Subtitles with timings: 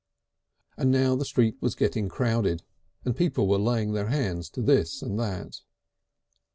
[0.77, 2.63] And now the street was getting crowded
[3.05, 5.61] and people were laying their hands to this and that.